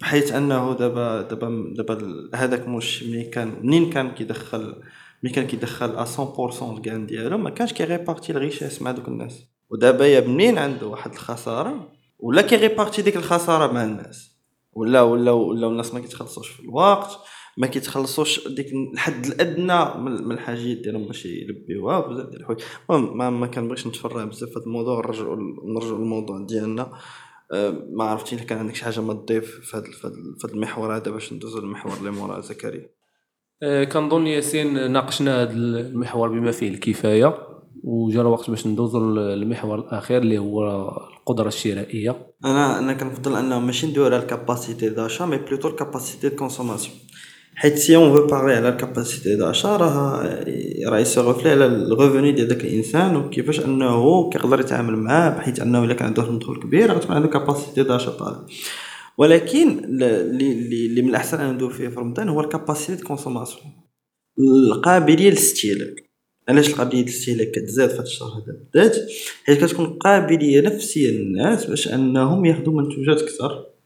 بحيث 0.00 0.32
أنه 0.32 0.72
دابا 0.72 1.22
دابا 1.22 1.74
دابا 1.76 2.28
هذاك 2.34 2.68
موش 2.68 3.02
ملي 3.02 3.24
كان 3.24 3.54
منين 3.62 3.90
كان 3.90 4.10
كيدخل 4.10 4.74
ملي 5.22 5.34
كان 5.34 5.46
كيدخل 5.46 5.96
ا 5.96 6.04
100% 6.04 6.62
ال 6.62 6.71
gain 6.71 7.06
ديالو؟ 7.06 7.38
ما 7.38 7.50
كانش 7.50 7.72
كي 7.72 7.84
répartir 7.84 8.32
ال 8.32 8.38
richesse 8.38 8.82
مع 8.82 8.90
دوك 8.90 9.08
الناس. 9.08 9.44
ودابا 9.70 10.06
يا 10.06 10.20
منين 10.20 10.58
عنده 10.58 10.86
واحد 10.86 11.12
الخسارة؟ 11.12 11.92
ولا 12.18 12.42
كي 12.42 12.54
répartir 12.54 13.02
ديك 13.02 13.16
الخسارة 13.16 13.72
مع 13.72 13.84
الناس. 13.84 14.38
ولا 14.72 15.02
ولا 15.02 15.30
ولا 15.30 15.66
الناس 15.66 15.94
ما 15.94 16.00
كيتخلصوش 16.00 16.48
في 16.48 16.60
الوقت 16.60 17.18
ما 17.56 17.66
كيتخلصوش 17.66 18.48
ديك 18.48 18.72
الحد 18.92 19.26
الأدنى 19.26 20.02
من 20.02 20.32
الحاجيات 20.32 20.78
ديالهم 20.78 21.06
باش 21.06 21.26
يلبيوها 21.26 22.00
بزاف 22.00 22.28
ديال 22.28 22.40
الحوايج. 22.40 22.60
المهم 22.90 23.18
ما, 23.18 23.30
ما 23.30 23.46
كنبغيش 23.46 23.86
نتفرع 23.86 24.24
بزاف 24.24 24.48
في 24.48 24.58
هذا 24.58 24.66
الموضوع 24.66 25.06
نرجعوا 25.06 25.36
نرجعوا 25.64 25.98
للموضوع 25.98 26.38
ديالنا. 26.38 26.92
ما 27.96 28.04
عرفتي 28.04 28.36
إلا 28.36 28.44
كان 28.44 28.58
عندك 28.58 28.74
شي 28.74 28.84
حاجة 28.84 29.00
ما 29.00 29.14
تضيف 29.14 29.60
في 29.60 29.76
هذا 29.76 29.84
في 29.84 30.06
هذا- 30.44 30.54
المحور 30.54 30.96
هذا 30.96 31.10
باش 31.10 31.32
ندوزو 31.32 31.60
للمحور 31.60 31.92
اللي 31.98 32.10
مورا 32.10 32.40
زكريا. 32.40 32.90
آه، 33.62 33.84
كنظن 33.84 34.26
ياسين 34.26 34.90
ناقشنا 34.92 35.42
هذا 35.42 35.52
المحور 35.52 36.28
بما 36.28 36.50
فيه 36.50 36.68
الكفاية 36.68 37.38
وجا 37.84 38.20
الوقت 38.20 38.50
باش 38.50 38.66
ندوزو 38.66 39.14
للمحور 39.14 39.78
الأخير 39.78 40.22
اللي 40.22 40.38
هو 40.38 40.88
القدرة 41.18 41.48
الشرائية. 41.48 42.34
أنا 42.44 42.78
أنا 42.78 42.92
كنفضل 42.94 43.36
أنه 43.36 43.58
ماشي 43.60 43.86
ندويو 43.86 44.06
على 44.06 44.16
ال 44.18 44.26
capacité 44.26 44.88
d'achat 44.88 45.24
mais 45.24 45.36
plutôt 45.36 45.68
ال 45.68 45.75
capacité 45.75 46.28
de 46.28 46.36
consommation 46.36 46.96
حيت 47.60 47.78
si 47.78 47.96
on 47.96 48.16
veut 48.16 48.26
parler 48.26 48.54
على 48.54 48.68
ال 48.68 48.76
capacité 48.76 49.36
d'achat 49.36 49.76
راه 49.76 50.44
راه 50.86 50.98
ي 50.98 51.09
se 51.09 51.30
refléter 51.30 51.50
على 51.50 51.66
ال 51.66 51.75
revenu 51.75 52.32
ديال 52.32 52.48
داك 52.48 52.64
الإنسان 52.64 53.16
وكيفاش 53.16 53.60
أنه 53.60 54.30
كيقدر 54.30 54.60
يتعامل 54.60 54.96
معاه 54.96 55.30
بحيث 55.30 55.60
أنه 55.60 55.84
إلا 55.84 55.94
كان 55.94 56.06
عنده 56.06 56.32
مدخل 56.32 56.56
كبير 56.56 56.92
غتكون 56.92 57.16
عنده 57.16 57.28
capacité 57.28 57.82
d'achat 57.82 58.10
طالع 58.10 58.46
ولكن 59.18 59.84
اللي 59.84 61.02
من 61.02 61.08
الأحسن 61.08 61.40
أن 61.40 61.54
ندوي 61.54 61.70
فيه 61.70 61.88
في 61.88 62.00
رمضان 62.00 62.28
هو 62.28 62.40
ال 62.40 62.47
capacité 62.47 63.02
de 63.02 63.08
consommation 63.08 63.64
القابليه 64.38 65.30
للاستهلاك 65.30 66.10
علاش 66.48 66.68
القابليه 66.68 67.02
للاستهلاك 67.02 67.50
كتزاد 67.50 67.88
في 67.88 67.94
هذا 67.94 68.02
الشهر 68.02 68.28
هذا 68.28 68.56
بالذات؟ 68.74 68.96
حيت 69.44 69.64
كتكون 69.64 69.86
قابليه 69.86 70.60
نفسيه 70.60 71.10
للناس 71.10 71.64
باش 71.64 71.88
أنهم 71.88 72.44
ياخذوا 72.44 72.82
منتوجات 72.82 73.22
أكثر 73.22 73.77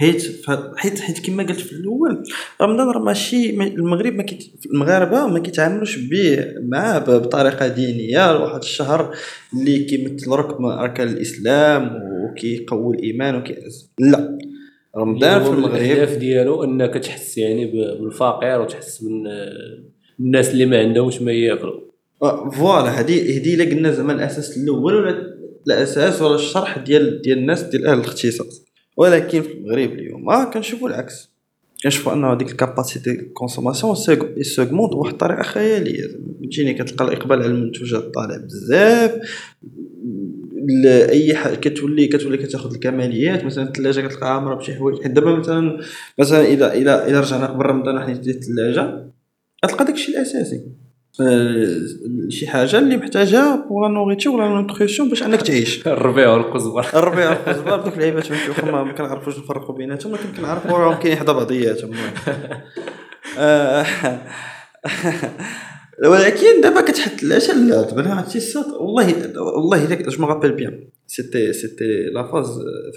حيت 0.00 0.46
حيت 0.76 1.00
حيت 1.00 1.26
كما 1.26 1.42
قلت 1.42 1.60
في 1.60 1.72
الأول 1.72 2.22
رمضان 2.62 2.88
راه 2.88 2.98
ماشي 3.00 3.52
ما- 3.52 3.66
المغرب 3.66 4.12
ما 4.14 4.22
كيت 4.22 4.44
المغاربة 4.74 5.26
ما 5.26 5.38
كيتعاملوش 5.38 5.96
به 5.98 6.44
معاه 6.62 6.98
بطريقة 6.98 7.68
دينية. 7.68 8.42
واحد 8.42 8.58
الشهر 8.58 9.14
اللي 9.54 9.78
كيمثل 9.78 10.30
ركن 10.30 10.62
من 10.64 10.70
اركان 10.70 11.08
الإسلام 11.08 11.96
وكيقوي 12.24 12.96
الإيمان 12.96 13.34
وكيعز 13.34 13.92
لا. 13.98 14.38
رمضان 14.96 15.42
في 15.44 15.48
المغرب 15.50 15.74
الأهداف 15.74 16.16
ديالو 16.16 16.64
إنك 16.64 16.94
تحس 16.94 17.38
يعني 17.38 17.66
بالفقير 18.00 18.60
وتحس 18.60 19.02
من 19.02 19.26
الناس 20.20 20.50
اللي 20.50 20.66
ما 20.66 20.78
عندهمش 20.78 21.22
ما 21.22 21.32
ياكلوا. 21.32 21.80
آه، 22.22 22.50
voilà. 22.50 23.00
هذه 23.00 23.38
هذه 23.38 23.54
إلا 23.54 23.64
قلنا 23.64 23.92
زعما 23.92 24.12
الأساس 24.12 24.56
الأول 24.56 24.94
ولا 24.94 25.22
الأساس 25.66 26.22
ولا 26.22 26.34
الشرح 26.34 26.78
ديال 26.78 27.22
ديال 27.22 27.38
الناس 27.38 27.62
ديال 27.62 27.86
أهل 27.86 27.98
الاختصاص. 27.98 28.69
ولكن 28.96 29.42
في 29.42 29.52
المغرب 29.52 29.92
اليوم 29.92 30.30
آه 30.30 30.44
كنشوفوا 30.44 30.88
العكس. 30.88 31.30
كنشوفوا 31.82 32.12
أنه 32.12 32.32
هذيك 32.32 32.50
ال 32.50 32.57
capacité 32.57 33.16
consommation 33.16 33.94
s'augmente 34.42 34.92
بواحد 34.92 35.12
الطريقة 35.12 35.42
خيالية. 35.42 36.02
فهمتيني 36.40 36.74
كتلقى 36.74 37.04
الإقبال 37.04 37.42
على 37.42 37.46
المنتوجات 37.46 38.14
طالع 38.14 38.36
بزاف. 38.36 39.20
أي 40.86 41.34
حاجة 41.34 41.54
كتولي 41.54 42.06
كتولي 42.06 42.36
كتاخذ 42.36 42.74
الكماليات. 42.74 43.44
مثلا 43.44 43.64
الثلاجه 43.68 44.06
كتلقى 44.06 44.34
عامره 44.34 44.54
بشي 44.54 44.74
حوايج. 44.74 45.02
حيت 45.02 45.12
دابا 45.12 45.36
مثلا 45.36 45.80
مثلا 46.18 46.44
اذا 46.44 46.72
اذا 46.72 47.20
رجعنا 47.20 47.46
قبل 47.46 47.66
رمضان 47.66 47.96
وحنا 47.96 48.14
في 48.14 48.30
الثلاجه 48.30 49.06
غتلقى 49.64 49.84
داكشي 49.84 50.12
الأساسي. 50.12 50.56
آه، 50.56 50.89
شي 52.28 52.46
حاجة 52.46 52.78
اللي 52.78 52.96
محتاجها 52.96 53.66
pour 53.68 53.88
la 53.88 54.00
ولا 54.00 54.14
la 54.14 54.48
nutrition 54.48 55.08
باش 55.08 55.22
أنك 55.22 55.42
تعيش. 55.42 55.82
الربيع 55.86 56.28
والقزبر. 56.32 56.86
الربيع 56.94 57.30
والقزبر 57.30 57.76
دوك 57.76 57.94
اللعيبات 57.94 58.28
كنشوفهم 58.28 58.86
ما 58.88 58.92
كنعرفوش 58.92 59.38
نفرقوا 59.38 59.76
بيناتهم 59.76 60.12
ولكن 60.12 60.32
كنعرفوا 60.36 60.78
راهم 60.78 60.98
كاينين 60.98 61.18
حدا 61.18 61.32
بعضياتهم. 61.32 61.90
آه، 63.38 63.86
ولكن 66.04 66.60
دابا 66.62 66.80
كتحط 66.80 67.22
العشاء 67.22 67.56
أنا 67.56 68.14
عرفتي 68.14 68.38
الصوت؟ 68.38 68.66
والله 68.66 69.32
والله 69.36 69.84
إلا 69.84 70.10
je 70.10 70.26
me 70.26 70.31
rappelle 70.31 70.52
bien 70.52 70.88
c'était 71.06 71.52
c'était 71.52 72.04
la 72.14 72.32
phase 72.32 72.46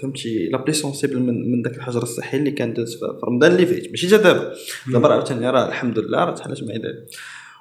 فهمتي 0.02 0.48
la 0.52 0.58
plus 0.58 0.72
sensible 0.72 1.18
من 1.18 1.52
من 1.52 1.62
داك 1.62 1.76
الحجر 1.76 2.02
الصحي 2.02 2.36
اللي 2.36 2.50
كان 2.50 2.72
داز 2.72 2.94
في 2.94 3.06
رمضان 3.24 3.52
اللي 3.52 3.66
فات. 3.66 3.90
ماشي 3.90 4.06
جا 4.06 4.16
دابا. 4.16 4.52
دابا 4.92 5.08
عاوتاني 5.08 5.50
راه 5.50 5.68
الحمد 5.68 5.98
لله 5.98 6.24
راه 6.24 6.34
تحلت 6.34 6.62
معايا 6.62 6.78
دابا. 6.78 7.04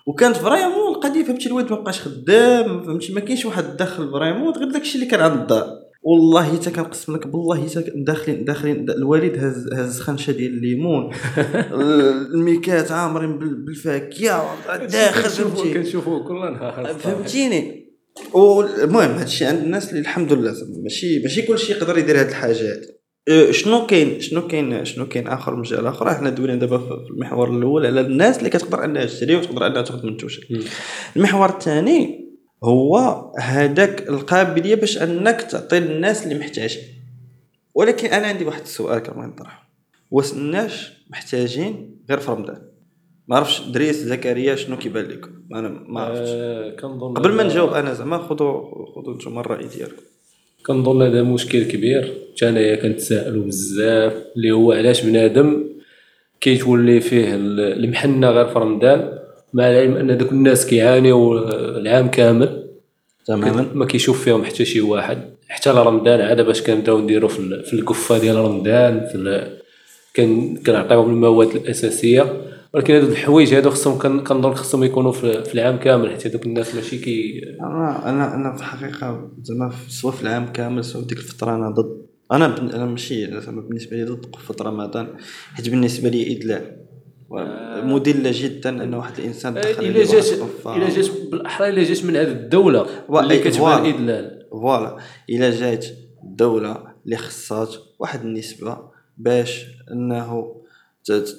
وكانت 0.05 0.35
vraiment 0.37 0.95
القضية 0.95 1.23
فهمتي؟ 1.23 1.47
الوالد 1.47 1.71
ما 1.71 1.79
بقاش 1.79 2.01
خدام 2.01 2.83
فهمتي؟ 2.83 3.13
ما 3.13 3.19
كاينش 3.19 3.45
واحد 3.45 3.63
الدخل 3.65 4.11
vraiment 4.11 4.53
غير 4.53 4.71
داكشي 4.71 4.95
اللي 4.95 5.05
كان 5.05 5.19
عند 5.19 5.41
الدار. 5.41 5.67
والله 6.05 6.43
حتى 6.57 6.71
كنقسم 6.71 7.15
لك 7.15 7.27
بالله 7.27 7.67
حتى 7.69 7.83
داخلين 7.95 8.45
داخلين 8.45 8.89
الوالد 8.89 9.37
هز 9.43 9.73
هز 9.73 9.99
خنشة 9.99 10.31
ديال 10.31 10.53
الليمون. 10.53 11.13
الميكات 12.35 12.91
عامرين 12.91 13.39
بال- 13.39 13.65
بالفاكهه 13.65 14.55
داخل 14.85 15.29
فهمتي؟ 15.29 15.73
كنشوفوا 15.73 16.27
كل 16.27 16.53
نهار 16.53 16.93
فهمتيني؟ 16.99 17.83
والمهم 18.33 19.11
هادشي 19.11 19.45
عند 19.45 19.59
الناس 19.63 19.89
اللي 19.89 19.99
الحمد 20.01 20.33
لله 20.33 20.53
ماشي 20.83 21.19
ماشي 21.19 21.41
كلشي 21.41 21.71
يقدر 21.73 21.97
يدير 21.97 22.19
هاد 22.19 22.27
الحاجات. 22.27 23.02
شنو 23.51 23.85
كاين 23.85 24.21
شنو 24.21 24.47
كاين 24.47 24.85
شنو 24.85 25.07
كاين 25.07 25.27
آخر 25.27 25.55
مجال 25.55 25.87
اخر 25.87 26.13
حنا 26.13 26.29
دوينا 26.29 26.55
دابا 26.55 26.77
في 26.77 27.09
المحور 27.09 27.57
الأول 27.57 27.85
على 27.85 28.01
الناس 28.01 28.39
اللي 28.39 28.49
كتقدر 28.49 28.85
أنها 28.85 29.05
تشري 29.05 29.35
وتقدر 29.35 29.67
أنها 29.67 29.81
تاخذ 29.81 30.05
منتوجات 30.05 30.51
مم. 30.51 30.61
المحور 31.15 31.49
الثاني 31.49 32.23
هو 32.63 32.97
هذاك 33.39 34.09
القابلية 34.09 34.75
باش 34.75 34.97
أنك 34.97 35.41
تعطي 35.41 35.79
للناس 35.79 36.23
اللي 36.23 36.39
محتاجين. 36.39 36.83
ولكن 37.73 38.07
أنا 38.07 38.27
عندي 38.27 38.45
واحد 38.45 38.61
السؤال 38.61 38.99
كمان 38.99 39.29
نطرحه. 39.29 39.69
واش 40.11 40.33
الناس 40.33 40.87
محتاجين 41.09 41.99
غير 42.09 42.19
في 42.19 42.31
رمضان؟ 42.31 42.61
ما 43.27 43.35
عرفتش 43.35 43.61
دريس 43.61 43.95
زكريا 43.95 44.55
شنو 44.55 44.77
كيبان 44.77 45.05
لكم؟ 45.05 45.31
أنا 45.53 45.69
ما 45.69 46.01
عرفتش. 46.01 46.29
آه، 46.29 46.75
كنظن 46.75 47.13
قبل 47.13 47.31
ما 47.31 47.43
نجاوب 47.43 47.73
أنا 47.73 47.93
زعما 47.93 48.17
خذوا 48.17 48.85
خذوا 48.95 49.15
نتوما 49.15 49.41
الرأي 49.41 49.67
ديالكم. 49.67 50.01
كنظن 50.65 51.01
هذا 51.01 51.23
مشكل 51.23 51.63
كبير. 51.63 52.13
حتى 52.35 52.49
انايا 52.49 52.75
كنتسائلوا 52.75 53.45
بزاف 53.45 54.13
اللي 54.35 54.51
هو 54.51 54.71
علاش 54.71 55.05
بنادم 55.05 55.63
كيتولي 56.41 56.99
فيه 57.01 57.35
ال- 57.35 57.59
المحنة 57.83 58.29
غير 58.29 58.47
في 58.47 58.59
رمضان 58.59 59.19
مع 59.53 59.69
العلم 59.71 59.95
أن 59.97 60.17
دوك 60.17 60.31
الناس 60.31 60.65
كيعانيوا 60.67 61.39
العام 61.79 62.07
كامل. 62.07 62.63
تماما. 63.25 63.65
ما 63.73 63.85
كيشوف 63.85 64.23
فيهم 64.23 64.43
حتى 64.43 64.65
شي 64.65 64.81
واحد. 64.81 65.17
حتى 65.49 65.69
لرمضان 65.71 66.21
عاد 66.21 66.41
باش 66.41 66.61
كنبداو 66.61 66.99
نديرو 66.99 67.27
في 67.27 67.39
ال- 67.39 67.63
في 67.63 67.73
القفه 67.73 68.17
ديال 68.19 68.35
رمضان 68.35 68.99
في 69.11 69.47
كنعطيوهم 70.65 71.09
المواد 71.09 71.55
الأساسية. 71.55 72.33
ولكن 72.73 72.93
هادو 72.93 73.07
الحوايج 73.07 73.53
هادو 73.53 73.69
خصهم 73.69 73.97
كن- 73.97 74.23
كنظن 74.23 74.53
خصهم 74.53 74.83
يكونوا 74.83 75.11
في 75.11 75.53
العام 75.53 75.77
كامل 75.77 76.09
حيت 76.09 76.27
هادوك 76.27 76.45
الناس 76.45 76.75
ماشي 76.75 76.97
كي 76.97 77.41
أنا 77.61 78.09
أنا 78.09 78.35
أنا 78.35 78.51
في 78.55 78.59
الحقيقة 78.61 79.31
زعما 79.41 79.71
سواء 79.87 80.13
في 80.13 80.21
العام 80.21 80.51
كامل 80.51 80.83
سواء 80.85 81.03
في 81.03 81.09
ديك 81.09 81.17
الفترة 81.17 81.55
أنا 81.55 81.69
ضد 81.69 82.05
أنا 82.31 82.57
أنا 82.75 82.85
ماشي 82.85 83.41
زعما 83.41 83.61
بالنسبة 83.61 83.97
لي 83.97 84.03
ضد 84.03 84.35
فترة 84.35 84.69
رمضان 84.69 85.07
حيت 85.53 85.69
بالنسبة 85.69 86.09
لي 86.09 86.37
إدلال 86.37 86.77
مدلة 87.85 88.31
جدا 88.33 88.69
أن 88.83 88.93
واحد 88.93 89.19
الإنسان 89.19 89.53
دخل 89.53 89.69
إلا 89.69 89.77
عليه 89.87 89.99
واحد 89.99 90.15
جات. 90.15 90.33
إلا 90.77 90.89
جات 90.89 91.09
بالأحرى 91.31 91.69
إلا 91.69 91.83
جات 91.83 92.05
من 92.05 92.15
هذه 92.15 92.31
الدولة 92.31 92.85
اللي 93.19 93.39
كتبان 93.39 93.51
voilà. 93.59 93.89
ادلال 93.89 94.45
voilà 94.51 94.97
إلا 95.29 95.49
جات 95.59 95.85
الدولة 96.23 96.77
اللي 97.05 97.17
خصات 97.17 97.75
واحد 97.99 98.21
النسبة 98.21 98.77
باش 99.17 99.65
أنه 99.91 100.55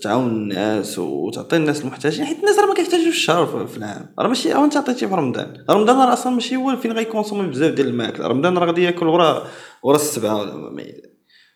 تعاون 0.02 0.26
الناس 0.28 0.99
وتعطي 0.99 1.56
الناس 1.56 1.80
المحتاجين 1.80 2.25
حيت 2.25 2.38
الناس 2.38 2.59
راه 2.59 2.66
ما 2.66 2.75
كيحتاجوش 2.75 3.06
الشهر 3.06 3.66
في- 3.66 3.76
العام. 3.76 4.14
راه 4.18 4.28
ماشي 4.28 4.52
راه 4.52 4.64
انت 4.64 4.76
عطيتي 4.76 5.09
في 5.09 5.14
رمضان. 5.14 5.64
رمضان 5.71 5.97
راه 5.97 6.12
أصلا 6.12 6.33
ماشي 6.33 6.56
هو 6.56 6.76
فين 6.76 6.92
غي 6.92 7.03
consommer 7.03 7.49
بزاف 7.49 7.75
ديال 7.75 7.87
الماكلة. 7.87 8.26
رمضان 8.26 8.59
راه 8.59 8.66
غادي 8.66 8.83
ياكل 8.85 9.06
ورا 9.06 9.47
ورا 9.83 9.97
السبعة 9.97 10.44
ما. 10.44 10.83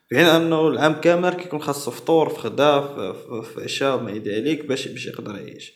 في 0.09 0.17
حين 0.17 0.27
أنه 0.27 0.69
العام 0.69 0.93
كامل 1.00 1.31
كيكون 1.35 1.61
خاصو 1.61 1.91
فطور 1.91 2.29
في 2.29 2.49
غدا 2.49 2.81
في, 2.81 3.61
عشاء 3.65 4.05
إلى 4.05 4.19
ذلك 4.41 4.67
باش 4.67 4.88
باش 4.88 5.07
يقدر 5.07 5.35
يعيش. 5.37 5.73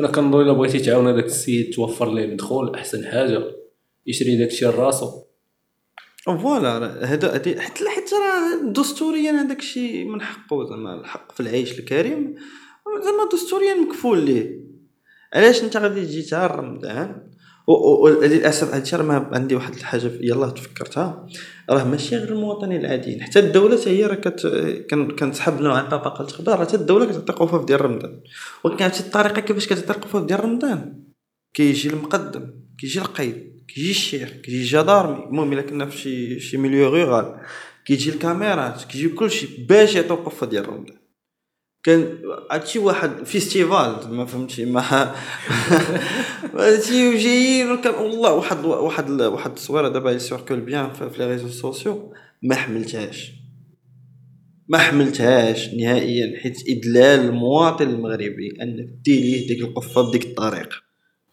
أنا 0.00 0.08
كنظن 0.08 0.40
إلا 0.40 0.52
بغيتي 0.52 0.78
تعاون 0.78 1.08
هذاك 1.08 1.24
السيد 1.24 1.70
توفر 1.74 2.12
ليه 2.14 2.24
الدخول 2.24 2.74
أحسن 2.74 3.04
حاجة. 3.06 3.42
يشري 4.06 4.36
داك 4.36 4.48
الشيء 4.48 4.68
لراسو. 4.68 5.10
فوالا 6.24 7.04
هذا 7.04 7.34
حتى 7.34 7.88
حيت 7.88 8.10
راه 8.14 8.72
دستوريا 8.72 9.32
هذاك 9.32 9.58
الشيء 9.58 10.04
من 10.04 10.22
حقه 10.22 10.68
زعما 10.68 11.00
الحق 11.00 11.32
في 11.32 11.40
العيش 11.40 11.78
الكريم 11.78 12.34
زعما 13.04 13.28
دستوريا 13.32 13.74
مكفول 13.74 14.18
ليه. 14.18 14.64
علاش 15.34 15.64
انت 15.64 15.76
غادي 15.76 16.06
تجي 16.06 16.22
تاع 16.22 16.46
رمضان 16.46 17.26
وللاسف 17.66 18.74
هادشي 18.74 18.96
راه 18.96 19.02
ما 19.02 19.30
عندي 19.32 19.54
واحد 19.54 19.74
الحاجة 19.74 20.10
يلاه 20.20 20.50
تفكرتها. 20.50 21.26
راه 21.70 21.84
ماشي 21.84 22.16
غير 22.16 22.32
المواطنين 22.32 22.80
العاديين 22.80 23.22
حتى 23.22 23.38
الدولة 23.38 23.80
هي 23.86 24.06
راه 24.06 24.14
كت 24.14 24.46
كنسحب 25.18 25.60
لنا 25.60 25.74
عن 25.74 25.88
طبقه 25.88 26.24
الخضار 26.24 26.60
حتى 26.60 26.76
الدولة 26.76 27.06
كتعطي 27.06 27.32
قفاف 27.32 27.64
ديال 27.64 27.80
رمضان. 27.80 28.20
ولكن 28.64 28.84
عرفتي 28.84 29.00
الطريقة 29.00 29.40
كيفاش 29.40 29.66
كتعطي 29.66 29.90
القفاف 29.90 30.24
ديال 30.24 30.44
رمضان؟ 30.44 31.04
كيجي 31.54 31.88
المقدم 31.88 32.50
كيجي 32.78 32.98
القيد. 32.98 33.53
كيجي 33.68 33.90
الشيخ 33.90 34.28
كيجي 34.28 34.60
الجدارمي 34.60 35.24
المهم 35.24 35.52
إلا 35.52 35.62
كنا 35.62 35.86
في 35.86 35.98
شي 35.98 36.40
شي 36.40 36.56
milieu 36.56 36.88
rural 36.88 37.40
كيجي 37.84 38.10
الكاميرات 38.10 38.84
كيجي 38.84 39.08
كلشي 39.08 39.48
باش 39.68 39.94
يعطيو 39.94 40.16
قفه 40.16 40.46
ديال 40.46 40.68
رمضان 40.68 41.04
كان 41.84 42.18
هادشي 42.50 42.78
واحد 42.78 43.24
festival 43.24 44.14
ما 44.14 44.24
فهمتي 44.24 44.64
ما 44.64 44.80
هادشي 46.54 47.16
جايين 47.16 47.70
والله 47.70 48.32
واحد 48.32 48.64
واحد 48.64 49.10
واحد 49.10 49.50
التصويره 49.50 49.88
دابا 49.88 50.12
ي 50.12 50.18
circule 50.18 50.60
bien 50.60 50.92
في 50.92 51.10
les 51.18 51.26
réseaux 51.30 51.48
sociaux 51.48 52.14
ما 52.42 52.54
حملتهاش. 52.54 53.32
ما 54.68 54.78
حملتهاش 54.78 55.74
نهائيا 55.74 56.40
حيت 56.42 56.56
إدلال 56.68 57.20
المواطن 57.20 57.88
المغربي 57.88 58.62
انك 58.62 58.88
دير 59.04 59.20
ليه 59.20 59.46
ديك 59.46 59.60
القفة 59.60 60.08
بديك 60.08 60.24
الطريقة 60.24 60.76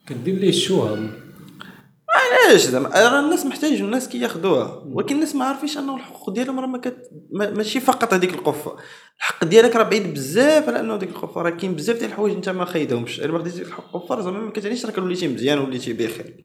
كدير 0.06 0.34
ليه 0.34 0.48
الشوهم 0.48 1.10
علاش 2.14 2.60
زعما؟ 2.60 2.88
راه 2.88 3.20
الناس 3.24 3.46
محتاجين 3.46 3.84
الناس 3.84 4.08
كياخذوها 4.08 4.82
ولكن 4.86 5.14
الناس 5.14 5.34
ما 5.34 5.44
عارفينش 5.44 5.78
أنه 5.78 5.96
الحقوق 5.96 6.30
ديالهم 6.30 6.60
راه 6.60 6.66
ما 6.66 6.78
كت... 6.78 7.10
ما- 7.32 7.50
ماشي 7.50 7.80
فقط 7.80 8.14
هذيك 8.14 8.34
القفة. 8.34 8.76
الحق 9.18 9.44
ديالك 9.44 9.76
راه 9.76 9.82
بعيد 9.82 10.14
بزاف 10.14 10.68
على 10.68 10.80
أنه 10.80 10.96
ديك 10.96 11.08
القفة 11.08 11.42
راه 11.42 11.50
كاين 11.50 11.74
بزاف 11.74 11.98
ديال 11.98 12.10
الحوايج 12.10 12.34
أنت 12.34 12.48
ما 12.48 12.64
خايدهمش 12.64 13.20
إلا 13.20 13.32
ما 13.32 13.38
الحق 13.46 13.96
القفه 13.96 14.20
زعما 14.20 14.38
ما 14.40 14.50
كتعنيش 14.50 14.86
راك 14.86 14.98
وليتي 14.98 15.28
مزيان 15.28 15.58
وليتي 15.58 15.92
بخير. 15.92 16.44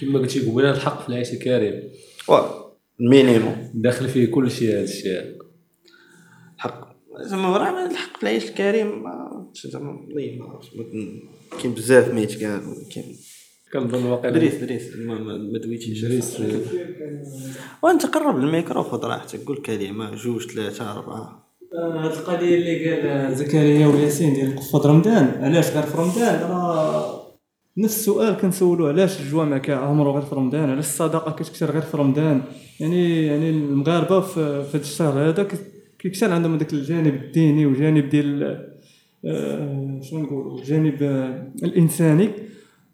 كما 0.00 0.18
قلتي 0.18 0.40
قبيلة 0.50 0.70
الحق 0.70 1.02
في 1.02 1.08
العيش 1.08 1.32
الكريم. 1.32 1.82
voilà 2.24 2.64
ال 3.00 3.09
minimum 3.09 3.70
داخل 3.74 4.08
فيه 4.08 4.26
كل 4.30 4.50
شيء 4.50 4.70
هذا 4.74 4.84
الشيء. 4.84 5.38
الحق. 6.56 6.94
زعما 7.20 7.56
راه 7.56 7.86
الحق 7.86 8.16
في 8.16 8.22
العيش 8.22 8.44
الكريم 8.44 9.02
ما 9.02 9.46
زعما 9.64 9.92
ما 10.38 10.44
عرفتش 10.44 10.70
كاين 11.62 11.74
بزاف 11.74 12.14
ما 12.14 12.20
يتقال 12.20 12.60
كاين 12.94 13.16
كنظن 13.74 14.04
واقيلا 14.04 14.34
دريس 14.34 14.54
دريس. 14.54 14.96
ما, 14.96 15.18
ما, 15.18 15.36
ما 15.38 15.58
دويتيش 15.58 16.04
دريس 16.04 16.42
وانت 17.82 18.06
قرب 18.06 18.36
الميكرو 18.36 18.82
خذ 18.82 19.04
راحتك. 19.04 19.44
قول 19.46 19.56
كلمة. 19.56 20.14
جوج 20.14 20.46
ثلاثة 20.46 20.92
أربعة. 20.92 21.44
هاد 21.78 22.12
القضية 22.12 22.54
اللي 22.54 23.00
قال 23.00 23.36
زكريا 23.36 23.86
وياسين 23.86 24.34
ديال 24.34 24.56
قفة 24.56 24.88
رمضان. 24.88 25.32
علاش 25.40 25.70
غير 25.70 25.82
في 25.82 25.98
رمضان؟ 25.98 26.50
راه 26.50 27.24
نفس 27.78 27.96
السؤال 27.98 28.36
كنسولو 28.36 28.86
علاش 28.86 29.20
الجوامع 29.20 29.58
كيعمرو 29.58 30.12
غير 30.12 30.22
في 30.22 30.34
رمضان؟ 30.34 30.70
علاش 30.70 30.84
الصدقة 30.84 31.32
كتكثر 31.32 31.70
غير 31.70 31.82
في 31.82 31.96
رمضان؟ 31.96 32.42
يعني 32.80 33.26
يعني 33.26 33.50
المغاربة 33.50 34.20
في 34.20 34.64
في 34.64 34.76
هذا 34.76 34.82
الشهر 34.82 35.28
هذا 35.28 35.48
كيكثر 35.98 36.32
عندهم 36.32 36.54
هذاك 36.54 36.72
الجانب 36.72 37.14
الديني 37.14 37.66
وجانب 37.66 38.08
ديال 38.08 38.42
آه، 39.24 40.00
شنو 40.02 40.20
نقولوا؟ 40.20 40.58
الجانب 40.58 41.02
آه، 41.02 41.52
الإنساني. 41.62 42.30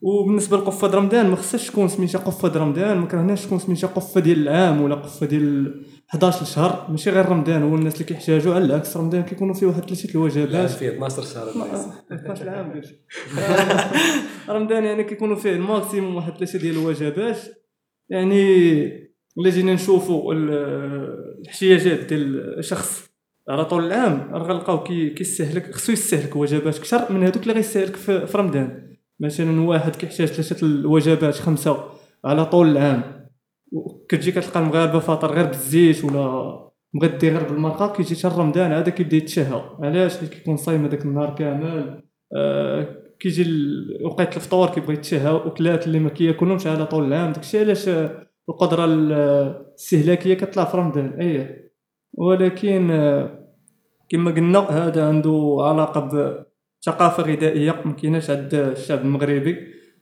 وبالنسبة 0.03 0.57
لقفة 0.57 0.89
رمضان 0.89 1.31
ما 1.31 1.37
خصهاش 1.37 1.67
تكون 1.71 1.89
سميتها 1.89 2.19
قفة 2.19 2.59
رمضان 2.59 2.97
ما 2.99 3.07
كرهناش 3.07 3.47
تكون 3.47 3.59
سميتها 3.59 3.89
قفة 3.89 4.21
ديال 4.21 4.39
العام 4.49 4.81
ولا 4.81 4.95
قفة 4.95 5.27
ديال 5.27 5.85
11 6.11 6.45
شهر 6.45 6.87
ماشي 6.91 7.11
غير 7.11 7.27
رمضان 7.29 7.63
هو 7.63 7.75
الناس 7.75 7.95
اللي 7.95 8.05
كيحتاجوا 8.05 8.55
على 8.55 8.65
العكس. 8.65 8.97
رمضان 8.97 9.23
كيكونوا 9.23 9.55
فيه 9.55 9.67
واحد 9.67 9.85
ثلاثة 9.85 10.11
الوجبات. 10.11 10.71
فيه 10.71 10.89
12 10.91 11.23
شهر. 11.23 11.51
12 12.13 12.49
عام. 12.49 12.81
رمضان 14.49 14.85
يعني 14.85 15.05
كيكونوا 15.05 15.37
فيه 15.37 15.53
ال 15.53 15.61
maximum 15.61 16.15
واحد 16.17 16.33
ثلاثة 16.37 16.59
ديال 16.59 16.75
الوجبات. 16.75 17.39
يعني 18.09 18.43
إلا 19.39 19.51
جينا 19.51 19.75
نشوفوا 19.75 20.35
ال- 20.35 20.51
الاحتياجات 21.41 21.99
ديال 22.05 22.59
الشخص 22.59 23.11
على 23.49 23.65
طول 23.65 23.85
العام 23.87 24.31
راه 24.33 24.43
غنلقاو 24.43 24.83
كي- 24.83 25.11
كيستهلك 25.11 25.75
خصو 25.75 25.93
يستهلك 25.93 26.37
وجبات 26.37 26.77
أكثر 26.79 27.13
من 27.13 27.23
هذوك 27.23 27.43
اللي 27.43 27.53
غيستهلك 27.55 27.97
في 27.97 28.27
رمضان. 28.35 28.90
مثلا 29.21 29.61
واحد 29.61 29.97
كيحتاج 29.97 30.27
ثلاثة 30.29 30.67
الوجبات 30.67 31.35
خمسة 31.35 31.85
على 32.25 32.45
طول 32.45 32.69
العام. 32.69 33.03
وكتجي 33.73 34.33
كتلقى 34.33 34.61
المغاربة 34.61 34.99
فاطر 34.99 35.33
غير 35.35 35.47
بالزيت 35.47 36.05
ولا 36.05 36.57
مغدي 36.95 37.29
غير 37.31 37.49
بالمرقة 37.49 37.93
كيجي 37.93 38.29
حتى 38.29 38.37
رمضان 38.41 38.73
عاد 38.73 38.89
كيبدا 38.89 39.17
يتشهى 39.17 39.63
علاش؟ 39.81 40.17
كيكون 40.25 40.57
صايم 40.57 40.85
هذاك 40.85 41.05
النهار 41.05 41.35
كامل. 41.35 42.03
آه 42.37 42.97
كيجي 43.21 43.45
وقيت 44.05 44.37
الفطور 44.37 44.69
كيبغي 44.69 44.95
يتشهى 44.95 45.33
وكلات 45.33 45.87
اللي 45.87 45.99
ما 45.99 46.09
كياكلهمش 46.11 46.67
على 46.67 46.87
طول 46.87 47.05
العام. 47.05 47.33
داكشي 47.33 47.59
علاش 47.61 47.89
القدرة 48.49 48.85
ال- 48.85 49.13
الاستهلاكية 49.13 50.35
كتطلع 50.35 50.65
في 50.65 50.77
رمضان؟ 50.77 51.21
إيه. 51.21 51.71
ولكن 52.15 52.91
آه، 52.91 53.47
كما 54.09 54.31
قلنا 54.31 54.59
هذا 54.59 55.09
عنده 55.09 55.57
علاقة 55.61 56.11
بثقافه 56.83 57.23
غذائية 57.23 57.83
ما 57.85 57.93
كايناش 57.93 58.31
عند 58.31 58.55
الشعب 58.55 59.01
المغربي 59.01 59.57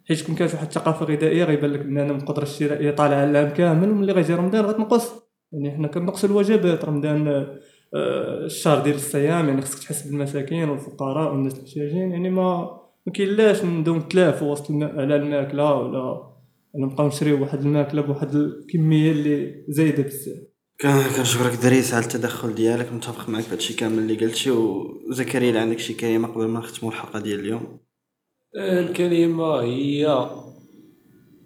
حيت 0.09 0.27
كون 0.27 0.35
كانت 0.35 0.55
واحد 0.55 0.67
الثقافة 0.67 1.07
غذائية 1.07 1.45
غيبان 1.45 1.73
لك 1.73 1.81
بان 1.81 2.11
القدره 2.11 2.43
الشرائيه 2.43 2.91
طالعه 2.91 3.25
العام 3.25 3.49
كامل 3.49 3.91
وملي 3.91 4.13
غيجي 4.13 4.35
رمضان 4.35 4.65
غتنقص. 4.65 5.29
يعني 5.53 5.71
حنا 5.71 5.89
كنقصوا 5.89 6.29
الوجبات 6.29 6.85
رمضان 6.85 7.29
آه، 7.29 8.45
الشهر 8.45 8.83
ديال 8.83 8.95
الصيام 8.95 9.49
يعني 9.49 9.63
خصك 9.63 9.79
تحس 9.79 10.07
بالمساكين 10.07 10.69
والفقراء 10.69 11.33
والناس 11.33 11.55
المحتاجين 11.59 12.13
يعني 12.13 12.31
ما 12.31 12.79
ما 13.07 13.13
كاينلاش 13.13 13.65
ندوم 13.65 13.99
نتلافوا 13.99 14.53
وسط 14.53 14.71
الم... 14.71 14.85
على 14.85 15.17
الماكلة 15.17 15.75
ولا 15.75 16.23
نبقاو 16.75 17.07
نشريو 17.07 17.41
واحد 17.43 17.61
الماكلة 17.61 18.03
بواحد 18.03 18.35
الكمية 18.35 19.13
اللي 19.13 19.65
زايدة 19.69 20.03
بزاف. 20.03 20.48
كنشكرك 20.83 21.59
دريس 21.63 21.95
على 21.95 22.05
التدخل 22.05 22.55
ديالك 22.55 22.93
متفق 22.93 23.29
معك 23.29 23.45
بهادشي 23.49 23.75
كامل 23.75 23.99
اللي 23.99 24.15
قلتي 24.15 24.51
وزكريا 24.51 25.61
عندك 25.61 25.79
شي 25.79 25.95
كلمة 25.95 26.29
قبل 26.29 26.47
ما 26.47 26.59
نختموا 26.59 26.93
الحلقة 26.93 27.21
ديال 27.21 27.41
اليوم؟ 27.41 27.81
الكلمة 28.57 29.61
هي 29.63 30.29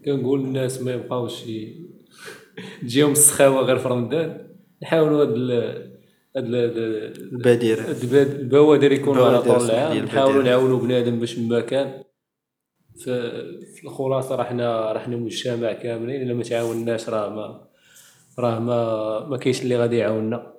كنقول 0.05 0.40
للناس 0.40 0.83
ما 0.83 0.92
يبقاوش 0.92 1.42
تجيهم 2.83 3.12
السخاوة 3.12 3.61
غير 3.62 3.79
في 3.79 3.88
رمضان. 3.88 4.49
نحاولوا 4.83 5.21
هاد 5.23 5.29
هاد 5.29 5.37
ال- 6.45 6.55
ال- 6.55 7.33
البادره 7.33 7.81
هاد 7.83 8.03
الباد- 8.03 8.38
البوادر 8.40 8.92
يكونوا 8.92 9.27
على 9.27 9.42
طول 9.42 9.71
العام. 9.71 9.97
نحاولوا. 10.05 10.42
نعاونوا 10.42 10.79
بنادم 10.79 11.18
باش 11.21 11.38
ما 11.38 11.61
كان. 11.61 12.03
في 12.99 13.33
في 13.77 13.85
الخلاصة 13.85 14.37
راه 14.37 14.45
حنا 14.45 14.92
راه 14.92 14.99
حنا 14.99 15.16
مجتمع 15.16 15.73
كاملين 15.73 16.23
إلا 16.23 16.35
ما 16.35 16.42
تعاوناش 16.42 17.09
راه 17.09 17.29
ما 17.29 17.72
راه 18.38 18.59
ما 18.59 19.27
ما 19.29 19.37
كاينش 19.37 19.62
اللي 19.62 19.77
غادي 19.77 19.97
يعاوننا. 19.97 20.53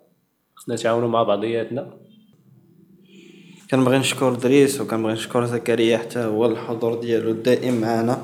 خصنا 0.56 0.76
نتعاونوا 0.76 1.10
مع 1.10 1.24
بعضياتنا. 1.24 1.98
كنبغي 3.72 3.98
نشكر 3.98 4.34
دريس 4.34 4.82
وكنبغي 4.82 5.14
نشكر 5.14 5.46
زكريا 5.46 5.98
حتى 5.98 6.20
هو 6.20 6.46
الحضور 6.46 7.00
ديالو 7.02 7.32
الدائم 7.32 7.82
معنا. 7.82 8.18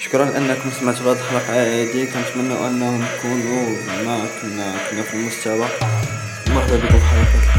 شكرا 0.00 0.24
لانكم 0.24 0.70
سمعتوا 0.70 1.12
هذه 1.12 1.12
الحلقة 1.12 1.62
هذه 1.62 2.04
كنتمنى 2.04 2.54
أنهم 2.54 2.94
نكونوا 3.02 3.64
زعما 3.86 4.18
كنا 4.42 4.74
كنا 4.90 5.02
في 5.02 5.14
المستوى. 5.14 5.66
مرحبا 6.54 6.76
بكم 6.76 6.98
في 6.98 7.04
حلقة 7.04 7.55